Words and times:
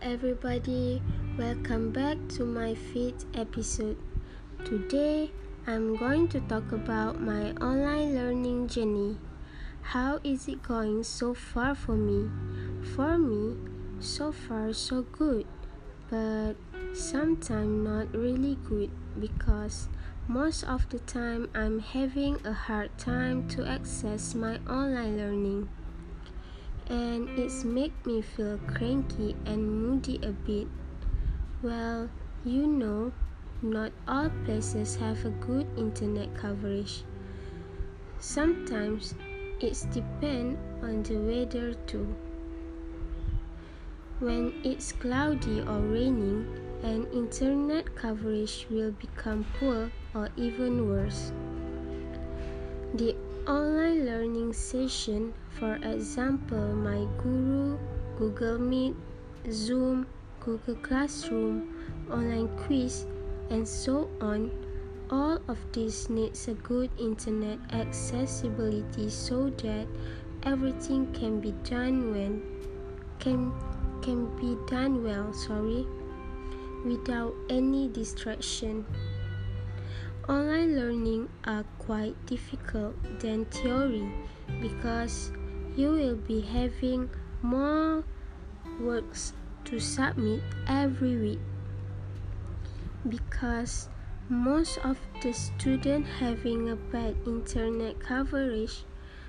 everybody, 0.00 1.02
welcome 1.36 1.90
back 1.90 2.16
to 2.28 2.44
my 2.44 2.72
fifth 2.72 3.26
episode. 3.34 3.96
Today 4.64 5.32
I'm 5.66 5.96
going 5.96 6.28
to 6.28 6.40
talk 6.42 6.70
about 6.70 7.20
my 7.20 7.50
online 7.54 8.14
learning 8.14 8.68
journey. 8.68 9.18
How 9.82 10.20
is 10.22 10.46
it 10.46 10.62
going 10.62 11.02
so 11.02 11.34
far 11.34 11.74
for 11.74 11.96
me? 11.96 12.30
For 12.94 13.18
me, 13.18 13.56
so 13.98 14.30
far 14.30 14.72
so 14.72 15.02
good, 15.02 15.46
but 16.08 16.54
sometimes 16.94 17.84
not 17.84 18.14
really 18.14 18.56
good 18.68 18.92
because 19.18 19.88
most 20.28 20.62
of 20.62 20.88
the 20.90 21.00
time 21.00 21.50
I'm 21.56 21.80
having 21.80 22.38
a 22.46 22.52
hard 22.52 22.96
time 22.98 23.48
to 23.48 23.66
access 23.66 24.32
my 24.32 24.58
online 24.68 25.16
learning 25.16 25.68
and 26.90 27.28
it's 27.38 27.64
make 27.64 27.94
me 28.04 28.20
feel 28.20 28.58
cranky 28.66 29.34
and 29.46 29.64
moody 29.64 30.20
a 30.22 30.32
bit. 30.32 30.66
Well, 31.62 32.10
you 32.44 32.66
know, 32.66 33.12
not 33.62 33.92
all 34.06 34.30
places 34.44 34.96
have 34.96 35.24
a 35.24 35.30
good 35.30 35.66
internet 35.78 36.34
coverage. 36.34 37.04
Sometimes 38.18 39.14
it's 39.60 39.84
depend 39.86 40.58
on 40.82 41.02
the 41.04 41.16
weather 41.16 41.74
too. 41.86 42.14
When 44.18 44.52
it's 44.64 44.92
cloudy 44.92 45.60
or 45.60 45.78
raining, 45.78 46.44
and 46.82 47.06
internet 47.12 47.94
coverage 47.94 48.66
will 48.70 48.92
become 48.92 49.44
poor 49.58 49.90
or 50.14 50.28
even 50.36 50.88
worse. 50.88 51.32
The 52.94 53.14
online 53.46 54.06
learning 54.06 54.52
session, 54.52 55.32
for 55.58 55.76
example, 55.82 56.74
my 56.74 57.06
Guru, 57.22 57.78
Google 58.18 58.58
Meet, 58.58 58.94
Zoom, 59.50 60.06
Google 60.40 60.76
Classroom, 60.76 61.68
online 62.10 62.48
quiz, 62.56 63.06
and 63.50 63.66
so 63.66 64.08
on, 64.20 64.50
all 65.10 65.40
of 65.48 65.58
this 65.72 66.08
needs 66.08 66.48
a 66.48 66.54
good 66.54 66.90
internet 66.98 67.58
accessibility 67.72 69.10
so 69.10 69.50
that 69.50 69.86
everything 70.44 71.12
can 71.12 71.40
be 71.40 71.52
done 71.64 72.12
when 72.12 72.42
can 73.18 73.52
can 74.02 74.24
be 74.36 74.56
done 74.70 75.04
well, 75.04 75.32
sorry, 75.32 75.86
without 76.84 77.34
any 77.48 77.88
distraction. 77.88 78.86
Online 80.30 80.76
learning 80.76 81.28
are 81.42 81.64
quite 81.80 82.14
difficult 82.26 82.94
than 83.18 83.46
theory 83.46 84.06
because 84.62 85.32
you 85.74 85.90
will 85.90 86.14
be 86.14 86.40
having 86.40 87.10
more 87.42 88.04
works 88.78 89.32
to 89.64 89.80
submit 89.80 90.40
every 90.68 91.16
week. 91.16 91.40
Because 93.08 93.88
most 94.28 94.78
of 94.84 94.98
the 95.20 95.32
students 95.32 96.08
having 96.20 96.70
a 96.70 96.76
bad 96.76 97.16
internet 97.26 97.98
coverage 97.98 98.84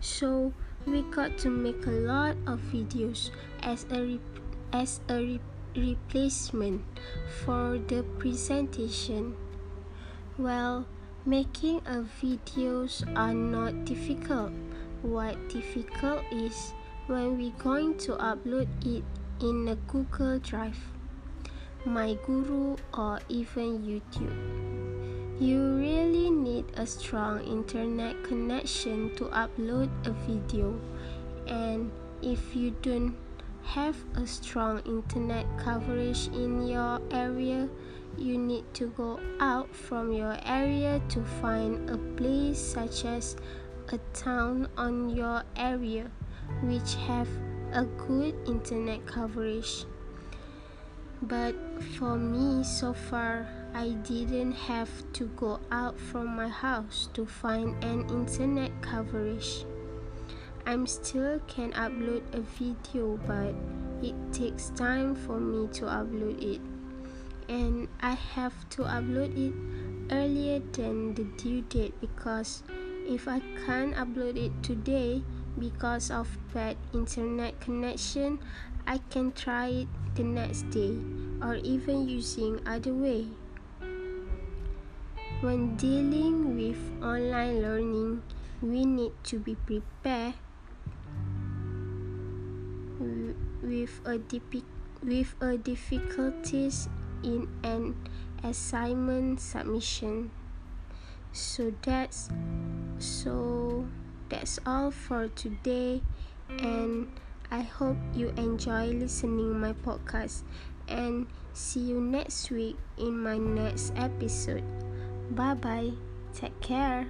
so 0.00 0.52
we 0.84 1.00
got 1.08 1.38
to 1.38 1.48
make 1.48 1.86
a 1.86 1.96
lot 2.04 2.36
of 2.46 2.60
videos 2.68 3.30
as 3.62 3.86
a 3.92 4.18
as 4.74 5.00
a 5.08 5.40
replacement 5.74 6.84
for 7.46 7.80
the 7.88 8.02
presentation 8.18 9.34
well, 10.38 10.86
making 11.26 11.78
a 11.86 12.04
videos 12.20 13.04
are 13.16 13.34
not 13.34 13.84
difficult. 13.84 14.52
What 15.02 15.36
difficult 15.48 16.22
is 16.32 16.72
when 17.06 17.36
we 17.36 17.50
going 17.58 17.98
to 17.98 18.12
upload 18.12 18.68
it 18.86 19.04
in 19.40 19.68
a 19.68 19.76
Google 19.90 20.38
Drive, 20.38 20.78
My 21.84 22.16
Guru 22.24 22.76
or 22.94 23.20
even 23.28 23.82
YouTube. 23.82 25.40
You 25.40 25.74
really 25.74 26.30
need 26.30 26.66
a 26.76 26.86
strong 26.86 27.42
internet 27.42 28.22
connection 28.22 29.14
to 29.16 29.24
upload 29.24 29.90
a 30.06 30.12
video 30.24 30.78
and 31.48 31.90
if 32.22 32.54
you 32.54 32.70
don't 32.82 33.16
have 33.64 33.96
a 34.16 34.26
strong 34.26 34.80
internet 34.80 35.46
coverage 35.58 36.28
in 36.28 36.66
your 36.66 37.00
area, 37.10 37.68
you 38.18 38.36
need 38.38 38.64
to 38.74 38.88
go 38.88 39.18
out 39.40 39.74
from 39.74 40.12
your 40.12 40.36
area 40.44 41.00
to 41.08 41.22
find 41.40 41.88
a 41.88 41.96
place 42.16 42.58
such 42.58 43.04
as 43.04 43.36
a 43.88 43.98
town 44.12 44.68
on 44.76 45.10
your 45.10 45.42
area 45.56 46.10
which 46.62 46.94
have 47.06 47.28
a 47.72 47.84
good 47.84 48.34
internet 48.46 49.04
coverage. 49.06 49.84
But 51.22 51.54
for 51.98 52.16
me 52.16 52.64
so 52.64 52.92
far 52.92 53.46
I 53.74 53.90
didn't 54.02 54.52
have 54.52 54.90
to 55.14 55.26
go 55.36 55.60
out 55.70 55.98
from 55.98 56.36
my 56.36 56.48
house 56.48 57.08
to 57.14 57.24
find 57.24 57.82
an 57.82 58.08
internet 58.10 58.70
coverage 58.82 59.64
I'm 60.64 60.86
still 60.86 61.40
can 61.48 61.72
upload 61.72 62.22
a 62.32 62.40
video 62.40 63.18
but 63.26 63.54
it 64.02 64.14
takes 64.32 64.70
time 64.70 65.14
for 65.14 65.38
me 65.38 65.68
to 65.74 65.84
upload 65.84 66.40
it 66.42 66.60
and 67.48 67.88
I 68.00 68.12
have 68.14 68.54
to 68.70 68.82
upload 68.82 69.36
it 69.36 69.54
earlier 70.10 70.60
than 70.72 71.14
the 71.14 71.24
due 71.36 71.62
date 71.62 71.94
because 72.00 72.62
if 73.06 73.26
I 73.26 73.40
can't 73.66 73.94
upload 73.94 74.36
it 74.36 74.52
today 74.62 75.22
because 75.58 76.10
of 76.10 76.28
bad 76.54 76.76
internet 76.94 77.60
connection, 77.60 78.38
I 78.86 78.98
can 79.10 79.32
try 79.32 79.84
it 79.84 79.88
the 80.14 80.22
next 80.22 80.70
day 80.70 80.96
or 81.42 81.56
even 81.56 82.08
using 82.08 82.60
other 82.66 82.94
way. 82.94 83.26
When 85.40 85.76
dealing 85.76 86.56
with 86.56 86.78
online 87.02 87.62
learning, 87.62 88.22
we 88.62 88.84
need 88.84 89.12
to 89.24 89.38
be 89.40 89.56
prepared 89.56 90.34
with 93.62 94.00
a 94.06 94.20
with 95.02 95.34
a 95.40 95.56
difficulties 95.58 96.88
in 97.22 97.48
an 97.62 97.94
assignment 98.44 99.40
submission. 99.40 100.30
So 101.32 101.72
that's 101.82 102.28
so 102.98 103.86
that's 104.28 104.58
all 104.64 104.90
for 104.90 105.28
today 105.28 106.00
and 106.48 107.08
i 107.50 107.60
hope 107.60 107.96
you 108.14 108.28
enjoy 108.36 108.86
listening 108.86 109.58
my 109.60 109.72
podcast 109.84 110.42
and 110.88 111.26
see 111.52 111.80
you 111.80 112.00
next 112.00 112.50
week 112.50 112.76
in 112.98 113.18
my 113.18 113.38
next 113.38 113.92
episode. 113.96 114.64
Bye 115.30 115.54
bye. 115.54 115.92
Take 116.34 116.58
care 116.60 117.06